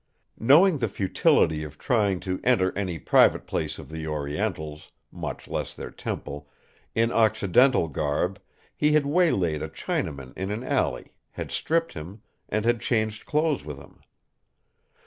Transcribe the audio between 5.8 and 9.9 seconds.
temple, in Occidental garb, he had waylaid a